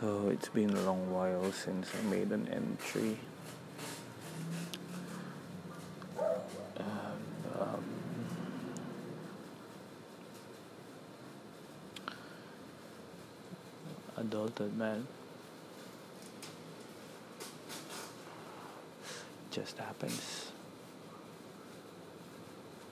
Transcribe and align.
So 0.00 0.28
it's 0.30 0.48
been 0.48 0.70
a 0.70 0.80
long 0.82 1.10
while 1.12 1.50
since 1.50 1.90
I 1.92 2.02
made 2.08 2.30
an 2.30 2.48
entry. 2.48 3.16
And, 6.76 6.86
um, 7.60 7.84
man. 14.76 15.06
Just 19.50 19.78
happens. 19.78 20.52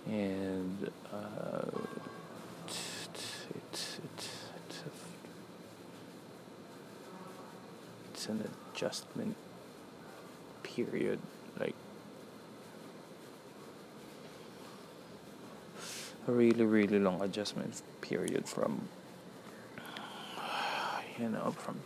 And 0.06 0.90
uh, 1.12 1.62
it's, 2.66 3.08
it's, 3.54 3.98
it's, 4.04 4.38
it's, 4.68 4.78
a, 4.78 4.90
it's 8.12 8.26
an 8.28 8.40
adjustment 8.86 9.36
period. 10.62 11.18
Like, 11.58 11.74
a 16.28 16.32
really, 16.32 16.64
really 16.64 16.98
long 16.98 17.20
adjustment 17.20 17.82
period 18.00 18.48
from, 18.48 18.88
you 21.18 21.28
know, 21.28 21.54
from 21.58 21.80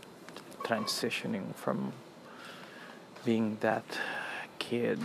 transitioning 0.62 1.54
from 1.56 1.92
being 3.24 3.56
that 3.60 3.84
kid 4.58 5.00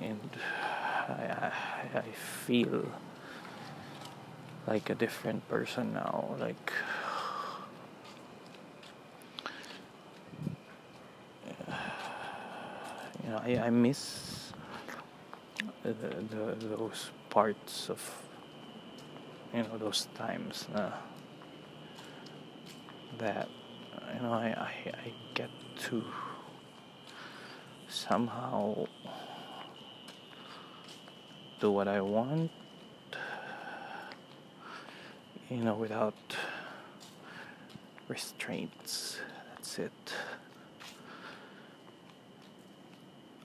and 0.00 0.30
I, 1.08 1.12
I, 1.12 1.98
I 1.98 2.02
feel 2.46 2.84
like 4.66 4.90
a 4.90 4.94
different 4.96 5.48
person 5.48 5.92
now 5.92 6.34
like 6.40 6.72
you 13.22 13.23
know 13.23 13.23
I, 13.42 13.58
I 13.66 13.70
miss 13.70 14.52
the, 15.82 15.92
the, 15.92 16.66
those 16.66 17.10
parts 17.30 17.90
of 17.90 18.00
you 19.52 19.62
know 19.62 19.78
those 19.78 20.08
times 20.14 20.66
uh, 20.74 20.90
that 23.18 23.48
you 24.14 24.22
know 24.22 24.32
I, 24.32 24.46
I, 24.46 24.92
I 24.92 25.12
get 25.34 25.50
to 25.88 26.04
somehow 27.88 28.86
do 31.60 31.70
what 31.70 31.88
I 31.88 32.00
want 32.00 32.50
you 35.50 35.58
know 35.58 35.74
without 35.74 36.14
restraints. 38.08 39.18
That's 39.54 39.78
it 39.78 40.14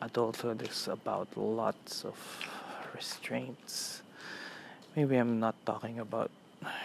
adulthood 0.02 0.61
is 0.61 0.88
about 0.88 1.28
lots 1.36 2.05
of 2.05 2.16
restraints. 2.95 4.02
Maybe 4.95 5.17
I'm 5.17 5.39
not 5.39 5.56
talking 5.66 6.00
about 6.00 6.31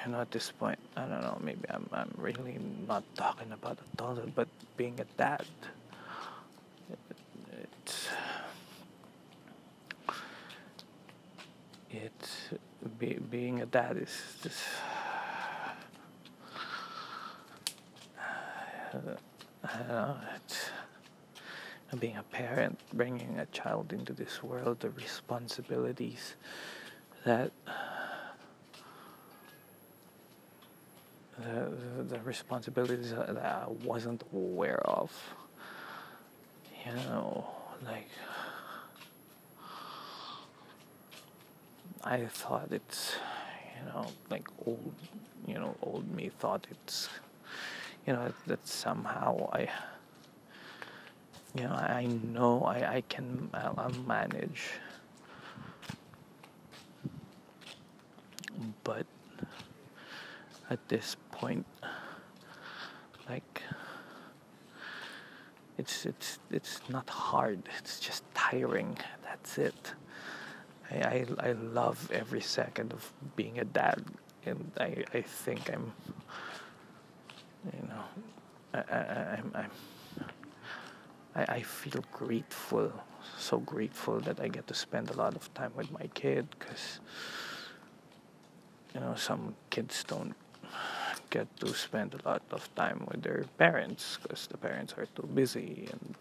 you 0.04 0.12
know 0.12 0.20
at 0.20 0.30
this 0.30 0.50
point 0.52 0.78
I 0.96 1.02
don't 1.06 1.22
know 1.22 1.38
maybe 1.42 1.66
I'm 1.68 1.88
I'm 1.92 2.14
really 2.16 2.58
not 2.86 3.02
talking 3.16 3.50
about 3.52 3.78
adulthood 3.94 4.32
but 4.34 4.48
being 4.76 5.00
a 5.00 5.04
dad 5.18 5.44
it's 7.62 8.08
it's 11.90 12.50
be, 12.98 13.18
being 13.30 13.62
a 13.62 13.66
dad 13.66 13.96
is 13.96 14.14
just 14.42 14.62
I 18.92 19.78
don't 19.78 19.88
know 19.88 20.16
it's 20.36 20.70
being 21.98 22.16
a 22.16 22.22
parent 22.24 22.80
bringing 22.92 23.38
a 23.38 23.46
child 23.46 23.92
into 23.92 24.12
this 24.12 24.42
world 24.42 24.80
the 24.80 24.90
responsibilities 24.90 26.34
that 27.24 27.52
the, 31.38 31.70
the 32.08 32.20
responsibilities 32.20 33.10
that 33.10 33.36
I 33.36 33.66
wasn't 33.84 34.22
aware 34.32 34.80
of. 34.80 35.12
You 36.86 36.92
know, 36.94 37.46
like 37.84 38.08
I 42.02 42.26
thought 42.26 42.68
it's, 42.70 43.16
you 43.78 43.86
know, 43.86 44.06
like 44.30 44.46
old, 44.66 44.92
you 45.46 45.54
know, 45.54 45.76
old 45.82 46.14
me 46.14 46.30
thought 46.38 46.66
it's, 46.70 47.08
you 48.06 48.12
know, 48.12 48.32
that 48.46 48.66
somehow 48.68 49.48
I, 49.52 49.68
you 51.54 51.64
know, 51.64 51.72
I 51.72 52.06
know 52.06 52.62
I, 52.62 52.96
I 52.96 53.00
can 53.02 53.50
I'll 53.54 53.92
manage, 54.06 54.70
but 58.82 59.06
at 60.70 60.88
this 60.88 61.16
point 61.30 61.66
like 63.28 63.62
it's 65.78 66.06
it's 66.06 66.38
it's 66.50 66.80
not 66.88 67.08
hard. 67.10 67.62
It's 67.78 68.00
just 68.00 68.22
tiring. 68.34 68.96
That's 69.24 69.58
it. 69.58 69.92
I, 70.90 70.96
I, 70.96 71.26
I 71.38 71.52
love 71.52 72.10
every 72.12 72.40
second 72.40 72.92
of 72.92 73.12
being 73.36 73.58
a 73.58 73.64
dad. 73.64 74.04
And 74.46 74.70
I, 74.78 75.04
I 75.14 75.22
think 75.22 75.70
I'm 75.72 75.92
you 77.72 77.88
know 77.88 78.04
I, 78.74 78.78
I, 78.78 79.38
I'm, 79.38 79.52
I'm 79.54 79.70
I, 81.34 81.42
I 81.56 81.62
feel 81.62 82.04
grateful 82.12 82.92
so 83.38 83.58
grateful 83.58 84.20
that 84.20 84.40
I 84.40 84.48
get 84.48 84.66
to 84.68 84.74
spend 84.74 85.10
a 85.10 85.14
lot 85.14 85.34
of 85.34 85.52
time 85.54 85.72
with 85.76 85.90
my 85.90 86.08
kid 86.14 86.46
because 86.58 87.00
you 88.94 89.00
know 89.00 89.14
some 89.16 89.54
kids 89.70 90.04
don't 90.04 90.34
get 91.30 91.48
to 91.60 91.68
spend 91.74 92.14
a 92.14 92.28
lot 92.28 92.42
of 92.50 92.72
time 92.74 93.06
with 93.10 93.22
their 93.22 93.44
parents 93.58 94.18
because 94.22 94.46
the 94.46 94.58
parents 94.58 94.94
are 94.96 95.06
too 95.06 95.28
busy 95.34 95.88
and 95.92 96.16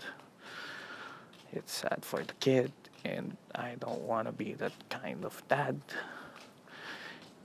it's 1.51 1.73
sad 1.73 1.99
for 2.01 2.23
the 2.23 2.33
kid 2.39 2.71
and 3.05 3.37
I 3.53 3.75
don't 3.79 4.01
want 4.01 4.27
to 4.27 4.31
be 4.31 4.53
that 4.53 4.73
kind 4.89 5.25
of 5.25 5.43
dad. 5.47 5.79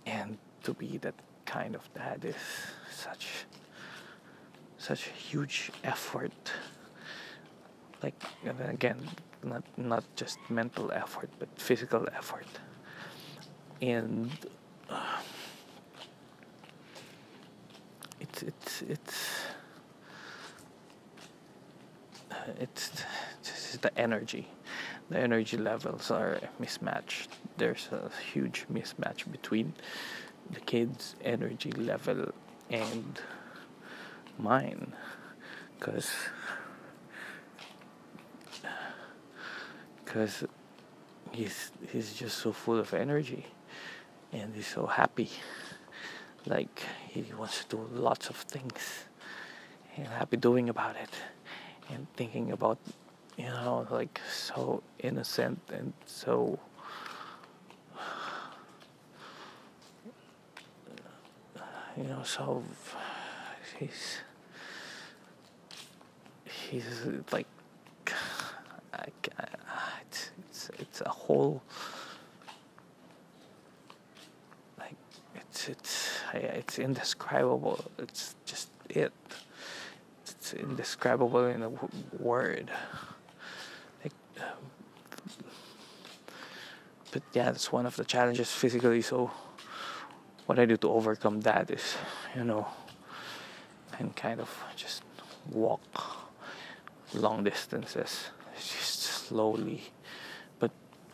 And 0.06 0.38
to 0.62 0.72
be 0.72 0.98
that 0.98 1.14
kind 1.44 1.74
of 1.74 1.92
dad 1.94 2.24
is 2.24 2.36
such 2.90 3.46
such 4.78 5.08
a 5.08 5.10
huge 5.10 5.72
effort 5.82 6.52
like 8.02 8.22
again 8.68 8.98
not 9.42 9.64
not 9.76 10.04
just 10.16 10.38
mental 10.48 10.92
effort 10.92 11.30
but 11.38 11.48
physical 11.56 12.08
effort. 12.16 12.46
And 13.80 14.30
it's 18.20 18.42
it's 18.42 18.82
it's 18.82 19.40
it's 22.58 23.04
just 23.44 23.82
the 23.82 23.98
energy. 23.98 24.48
The 25.10 25.18
energy 25.18 25.56
levels 25.56 26.10
are 26.10 26.38
mismatched. 26.58 27.30
There's 27.56 27.88
a 27.92 28.10
huge 28.32 28.66
mismatch 28.72 29.30
between 29.30 29.72
the 30.50 30.60
kids 30.60 31.14
energy 31.24 31.72
level 31.72 32.32
and 32.70 33.20
mine 34.38 34.92
because 35.78 36.10
because 40.08 40.44
he's 41.32 41.70
he's 41.92 42.14
just 42.14 42.38
so 42.38 42.50
full 42.50 42.78
of 42.78 42.94
energy 42.94 43.44
and 44.32 44.54
he's 44.54 44.66
so 44.66 44.86
happy. 44.86 45.28
Like 46.46 46.82
he 47.10 47.24
wants 47.38 47.64
to 47.64 47.76
do 47.76 47.88
lots 47.92 48.30
of 48.30 48.36
things 48.36 49.04
and 49.96 50.06
happy 50.06 50.38
doing 50.38 50.70
about 50.70 50.96
it 50.96 51.10
and 51.90 52.06
thinking 52.16 52.52
about 52.52 52.78
you 53.36 53.44
know 53.44 53.86
like 53.90 54.18
so 54.30 54.82
innocent 55.00 55.60
and 55.70 55.92
so 56.06 56.58
you 61.98 62.04
know 62.04 62.22
so 62.22 62.62
he's 63.78 64.18
he's 66.46 67.04
like 67.30 67.46
it's 70.98 71.06
it's 71.06 71.06
a 71.06 71.10
whole 71.10 71.62
like 74.78 74.96
it's 75.34 75.68
it's 75.68 76.20
it's 76.34 76.78
indescribable. 76.78 77.84
It's 77.98 78.34
just 78.44 78.70
it. 78.88 79.12
It's 80.22 80.54
indescribable 80.54 81.46
in 81.46 81.62
a 81.62 81.70
word. 82.18 82.70
Like 84.02 84.12
um, 84.40 84.70
but 87.12 87.22
yeah 87.32 87.52
that's 87.52 87.72
one 87.72 87.86
of 87.86 87.96
the 87.96 88.04
challenges 88.04 88.50
physically. 88.50 89.02
So 89.02 89.30
what 90.46 90.58
I 90.58 90.66
do 90.66 90.76
to 90.76 90.90
overcome 90.90 91.40
that 91.42 91.70
is 91.70 91.96
you 92.36 92.44
know, 92.44 92.66
and 93.98 94.14
kind 94.16 94.40
of 94.40 94.50
just 94.76 95.02
walk 95.50 95.80
long 97.14 97.44
distances, 97.44 98.30
just 98.56 99.02
slowly, 99.02 99.82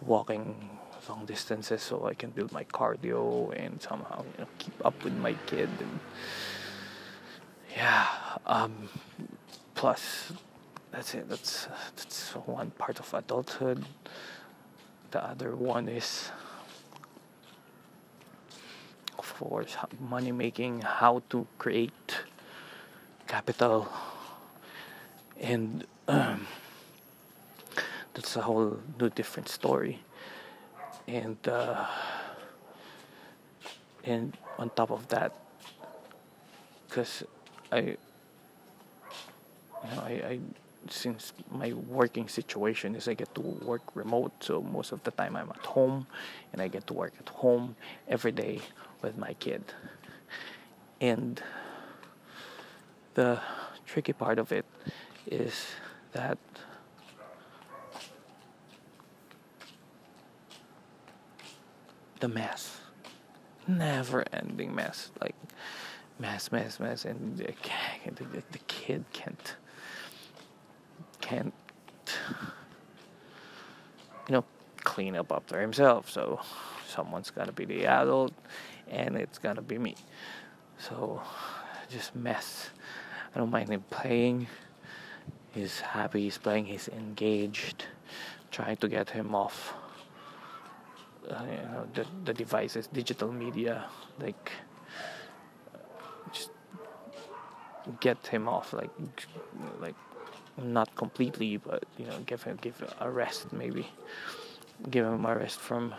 walking 0.07 0.71
long 1.09 1.27
distances 1.27 1.83
so 1.83 2.07
I 2.07 2.15
can 2.15 2.31
build 2.31 2.51
my 2.51 2.65
cardio 2.65 3.53
and 3.55 3.81
somehow 3.83 4.25
you 4.39 4.45
know 4.45 4.49
keep 4.59 4.75
up 4.85 5.05
with 5.05 5.15
my 5.15 5.35
kid 5.47 5.69
and 5.81 6.01
yeah. 7.77 8.07
Um, 8.47 8.89
plus, 9.75 10.33
that's 10.91 11.15
it. 11.15 11.29
That's 11.29 11.67
that's 11.97 12.31
one 12.47 12.71
part 12.71 13.01
of 13.01 13.13
adulthood. 13.13 13.85
The 15.11 15.25
other 15.25 15.55
one 15.57 15.89
is 15.89 16.31
of 19.19 19.35
course 19.35 19.77
money 20.01 20.33
making 20.33 20.83
how 20.83 21.23
to 21.31 21.47
create 21.59 22.25
capital 23.27 23.89
and 25.41 25.85
um, 26.09 26.47
that's 28.15 28.37
a 28.37 28.43
whole 28.43 28.79
new 29.01 29.11
different 29.11 29.49
story. 29.49 30.01
And 31.07 31.37
uh, 31.47 31.87
and 34.05 34.37
on 34.59 34.71
top 34.71 34.91
of 34.91 35.09
that 35.09 35.33
because 36.89 37.25
I 37.73 37.79
you 37.81 37.97
know 39.91 40.03
I, 40.03 40.11
I 40.11 40.39
since 40.91 41.33
my 41.51 41.73
working 41.73 42.29
situation 42.29 42.95
is 42.95 43.09
I 43.09 43.15
get 43.15 43.35
to 43.35 43.41
work 43.41 43.83
remote 43.95 44.33
so 44.41 44.61
most 44.61 44.93
of 44.93 45.03
the 45.03 45.11
time 45.11 45.35
I'm 45.35 45.51
at 45.51 45.65
home 45.65 46.07
and 46.53 46.61
I 46.61 46.69
get 46.69 46.87
to 46.89 46.93
work 46.93 47.15
at 47.19 47.29
home 47.31 47.77
every 48.07 48.33
day 48.33 48.61
with 49.03 49.17
my 49.17 49.33
kid. 49.35 49.65
And 51.01 51.43
the 53.15 53.41
tricky 53.87 54.13
part 54.13 54.39
of 54.39 54.53
it 54.53 54.67
is 55.27 55.67
that 56.13 56.39
the 62.25 62.29
mess 62.29 62.81
never 63.69 64.25
ending 64.33 64.75
mess 64.75 65.11
like 65.21 65.35
mess 66.19 66.51
mess 66.51 66.81
mess 66.81 67.05
and 67.05 67.37
the, 67.37 67.55
the, 68.15 68.43
the 68.53 68.59
kid 68.67 69.05
can't 69.13 69.57
can't 71.21 71.55
you 74.29 74.33
know 74.33 74.45
clean 74.85 75.15
up 75.17 75.31
after 75.31 75.61
himself 75.61 76.11
so 76.11 76.41
someone's 76.95 77.31
to 77.31 77.53
be 77.53 77.65
the 77.65 77.87
adult 77.87 78.33
and 78.89 79.17
it's 79.17 79.39
gonna 79.39 79.63
be 79.63 79.79
me. 79.79 79.97
So 80.79 81.21
just 81.91 82.15
mess. 82.15 82.71
I 83.35 83.39
don't 83.39 83.51
mind 83.51 83.71
him 83.71 83.85
playing. 83.91 84.47
He's 85.53 85.81
happy, 85.81 86.23
he's 86.23 86.39
playing, 86.39 86.67
he's 86.67 86.89
engaged, 86.89 87.85
trying 88.51 88.77
to 88.79 88.89
get 88.89 89.11
him 89.11 89.35
off 89.35 89.75
uh, 91.31 91.43
you 91.51 91.57
know, 91.57 91.87
the, 91.95 92.07
the 92.25 92.35
devices, 92.35 92.87
digital 92.93 93.33
media, 93.33 93.87
like 94.19 94.51
just 96.33 96.51
get 98.01 98.27
him 98.27 98.49
off, 98.49 98.73
like 98.73 98.91
like 99.81 99.95
not 100.63 100.95
completely, 100.97 101.57
but 101.57 101.85
you 101.99 102.07
know, 102.07 102.19
give 102.27 102.43
him 102.43 102.59
give 102.61 102.83
a 103.01 103.11
rest 103.11 103.53
maybe, 103.53 103.87
give 104.91 105.05
him 105.07 105.25
a 105.25 105.37
rest 105.37 105.59
from 105.61 105.95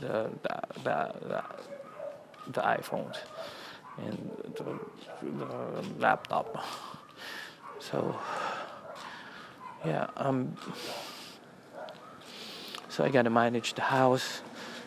the 0.00 0.30
the 0.42 0.60
the, 0.84 1.12
the, 1.28 1.42
the 2.52 2.60
iPhones 2.60 3.16
and 3.98 4.30
the, 4.56 4.78
the 5.22 5.82
laptop. 5.98 6.64
So 7.78 8.16
yeah, 9.84 10.06
um, 10.16 10.56
so 12.92 13.02
I 13.02 13.08
gotta 13.08 13.30
manage 13.30 13.72
the 13.72 13.80
house. 13.80 14.42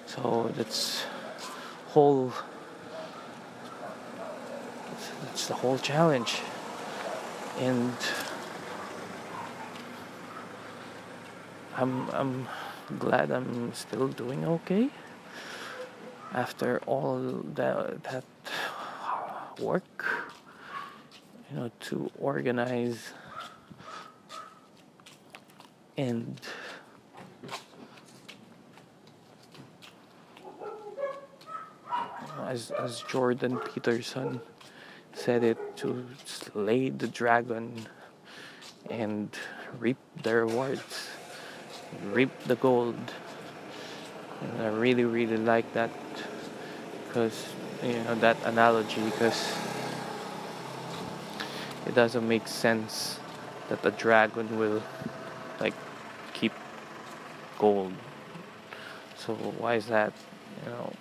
So 0.05 0.51
that's 0.55 1.03
whole. 1.87 2.31
That's 5.23 5.47
the 5.47 5.55
whole 5.55 5.79
challenge, 5.79 6.41
and 7.59 7.97
I'm 11.75 12.07
I'm 12.11 12.47
glad 12.99 13.31
I'm 13.31 13.73
still 13.73 14.07
doing 14.07 14.45
okay 14.45 14.91
after 16.31 16.79
all 16.85 17.41
that 17.55 18.03
that 18.03 18.25
work, 19.59 20.05
you 21.49 21.57
know, 21.57 21.71
to 21.89 22.11
organize 22.19 23.13
and 25.97 26.39
as 32.45 32.71
as 32.71 33.01
Jordan 33.01 33.57
Peterson 33.59 34.42
said 35.13 35.44
it 35.44 35.57
to 35.77 36.06
slay 36.25 36.89
the 36.89 37.07
dragon 37.07 37.88
and 38.89 39.30
reap 39.80 39.97
the 40.24 40.36
rewards 40.36 41.09
reap 42.12 42.31
the 42.45 42.56
gold. 42.56 42.95
And 44.42 44.62
I 44.62 44.68
really 44.68 45.06
really 45.06 45.38
like 45.38 45.71
that 45.74 45.92
because 47.07 47.47
you 47.83 47.94
know 48.03 48.15
that 48.15 48.38
analogy 48.44 49.01
because 49.03 49.53
it 51.86 51.95
doesn't 51.95 52.27
make 52.27 52.48
sense 52.48 53.19
that 53.69 53.81
the 53.81 53.91
dragon 53.91 54.57
will 54.57 54.83
like 55.59 55.74
keep 56.33 56.53
gold. 57.57 57.94
So 59.18 59.33
why 59.33 59.75
is 59.75 59.88
that 59.88 60.13
you 60.63 60.71
know 60.71 60.94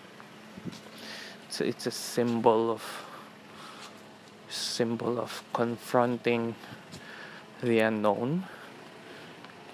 it's 1.55 1.61
a, 1.61 1.67
it's 1.67 1.87
a 1.87 1.91
symbol 1.91 2.71
of 2.71 2.83
symbol 4.49 5.21
of 5.21 5.43
confronting 5.53 6.55
the 7.63 7.79
unknown 7.79 8.45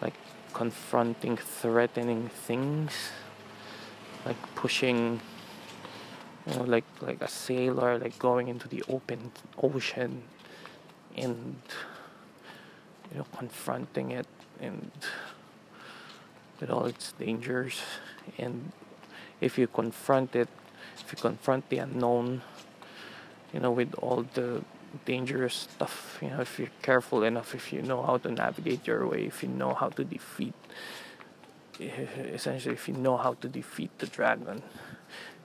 like 0.03 0.15
confronting 0.53 1.37
threatening 1.37 2.29
things 2.29 2.93
like 4.27 4.37
pushing 4.55 5.21
you 6.47 6.55
know, 6.55 6.65
like 6.65 6.85
like 7.01 7.23
a 7.23 7.29
sailor, 7.29 7.99
like 7.99 8.19
going 8.19 8.49
into 8.49 8.69
the 8.69 8.83
open 8.89 9.33
ocean, 9.63 10.23
and 11.17 11.57
you 13.11 13.19
know, 13.19 13.27
confronting 13.37 14.11
it 14.11 14.27
and 14.61 14.91
with 16.61 16.71
all 16.71 16.87
its 16.87 17.13
dangers. 17.13 17.81
And 18.39 18.73
if 19.41 19.59
you 19.59 19.67
confront 19.67 20.37
it, 20.37 20.49
if 20.99 21.13
you 21.13 21.19
confront 21.19 21.69
the 21.69 21.79
unknown, 21.79 22.43
you 23.53 23.61
know, 23.61 23.73
with 23.73 23.95
all 23.95 24.27
the 24.35 24.63
dangerous 25.05 25.55
stuff, 25.55 26.19
you 26.21 26.29
know, 26.29 26.41
if 26.41 26.59
you're 26.59 26.69
careful 26.83 27.23
enough, 27.23 27.55
if 27.55 27.73
you 27.73 27.83
know 27.83 28.03
how 28.03 28.19
to 28.19 28.31
navigate 28.31 28.87
your 28.87 29.07
way, 29.07 29.25
if 29.25 29.43
you 29.43 29.49
know 29.49 29.75
how 29.75 29.89
to 29.89 30.05
defeat, 30.05 30.55
eh, 31.81 31.91
essentially, 32.35 32.75
if 32.75 32.89
you 32.89 32.95
know 32.95 33.17
how 33.17 33.35
to 33.35 33.49
defeat 33.49 33.91
the 33.99 34.07
dragon 34.07 34.63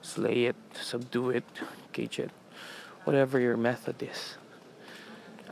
slay 0.06 0.44
it, 0.44 0.56
subdue 0.72 1.30
it, 1.30 1.44
cage 1.92 2.18
it, 2.18 2.30
whatever 3.04 3.40
your 3.40 3.56
method 3.56 4.02
is. 4.02 4.36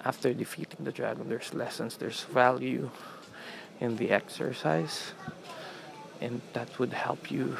After 0.05 0.33
defeating 0.33 0.85
the 0.85 0.93
dragon, 0.93 1.29
there's 1.29 1.53
lessons, 1.55 1.97
there's 1.97 2.23
value 2.25 2.91
in 3.81 3.97
the 3.97 4.11
exercise, 4.11 5.13
and 6.21 6.41
that 6.53 6.79
would 6.79 6.93
help 6.93 7.31
you 7.31 7.57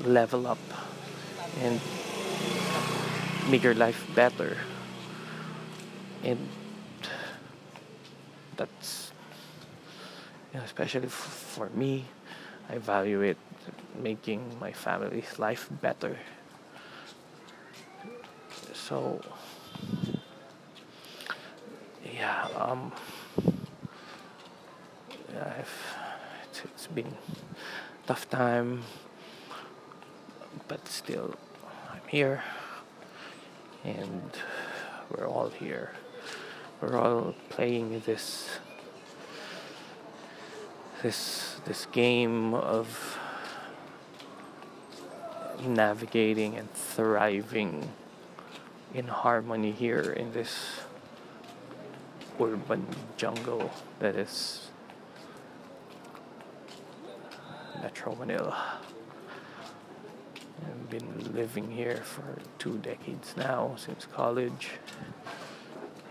level 0.00 0.46
up 0.46 0.58
and 1.60 1.80
make 3.48 3.62
your 3.62 3.74
life 3.74 4.06
better. 4.14 4.56
And 6.22 6.48
that's, 8.56 9.12
you 10.52 10.58
know, 10.58 10.64
especially 10.64 11.08
for 11.08 11.68
me, 11.70 12.04
I 12.68 12.78
value 12.78 13.20
it 13.20 13.38
making 14.02 14.58
my 14.60 14.72
family's 14.72 15.38
life 15.38 15.68
better. 15.80 16.16
So, 18.72 19.20
yeah, 22.04 22.48
um, 22.56 22.92
I've, 25.34 25.96
it's, 26.44 26.62
it's 26.64 26.86
been 26.86 27.14
tough 28.06 28.28
time, 28.30 28.82
but 30.68 30.86
still, 30.88 31.34
I'm 31.90 32.00
here, 32.08 32.42
and 33.84 34.30
we're 35.10 35.26
all 35.26 35.50
here. 35.50 35.92
We're 36.80 36.96
all 36.96 37.34
playing 37.48 38.02
this 38.06 38.58
this 41.02 41.56
this 41.64 41.86
game 41.86 42.54
of 42.54 43.18
navigating 45.64 46.56
and 46.56 46.70
thriving 46.72 47.90
in 48.94 49.08
harmony 49.08 49.72
here 49.72 50.12
in 50.12 50.32
this 50.32 50.80
urban 52.40 52.86
jungle 53.16 53.70
that 53.98 54.14
is 54.14 54.70
Metro 57.82 58.14
Manila. 58.14 58.78
Been 60.96 61.34
living 61.34 61.72
here 61.72 62.00
for 62.04 62.38
two 62.58 62.78
decades 62.78 63.34
now 63.36 63.74
since 63.76 64.06
college. 64.06 64.70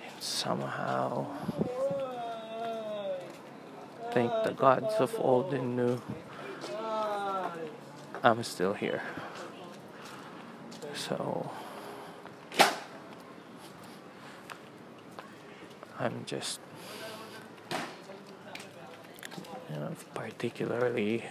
And 0.03 0.21
somehow, 0.21 1.25
thank 4.13 4.31
the 4.43 4.51
gods 4.51 4.93
of 4.99 5.15
old 5.17 5.55
and 5.55 5.75
new, 5.75 5.99
I'm 8.21 8.43
still 8.43 8.73
here. 8.73 9.01
So, 10.93 11.49
I'm 15.99 16.25
just, 16.27 16.59
you 19.71 19.79
know, 19.79 19.95
particularly 20.13 21.23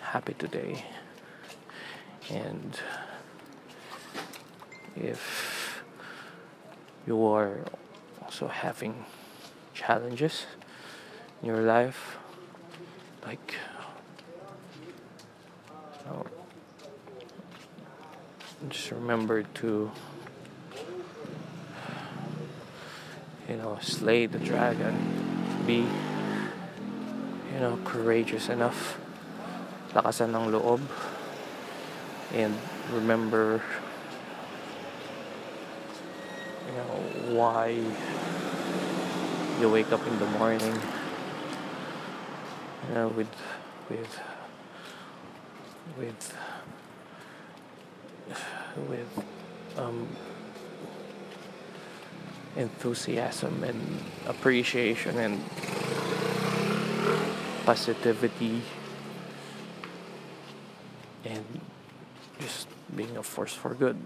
happy 0.00 0.32
today. 0.32 0.82
And 2.30 2.78
if 4.96 5.82
you 7.06 7.24
are 7.26 7.60
also 8.22 8.48
having 8.48 9.04
challenges 9.74 10.46
in 11.42 11.48
your 11.48 11.62
life, 11.62 12.16
like 13.26 13.56
just 18.68 18.90
remember 18.90 19.42
to 19.42 19.90
you 23.48 23.56
know 23.56 23.78
slay 23.80 24.26
the 24.26 24.38
dragon. 24.38 24.94
Be 25.66 25.86
you 27.52 27.60
know 27.60 27.78
courageous 27.84 28.48
enough. 28.48 28.98
Lakasan 29.94 30.34
ng 30.34 30.50
loob 30.50 30.82
and 32.32 32.56
remember 32.92 33.62
you 36.66 36.74
know 36.74 37.36
why 37.36 37.68
you 39.60 39.68
wake 39.68 39.92
up 39.92 40.04
in 40.06 40.18
the 40.18 40.26
morning. 40.26 40.80
You 42.88 42.94
know 42.94 43.08
with 43.08 43.28
with 43.88 44.20
with 45.96 46.34
with 48.88 49.24
um, 49.76 50.08
enthusiasm 52.56 53.62
and 53.64 53.80
appreciation 54.26 55.18
and 55.18 55.40
positivity. 57.64 58.62
And 61.24 61.60
being 62.96 63.16
a 63.16 63.22
force 63.22 63.52
for 63.52 63.74
good. 63.74 63.96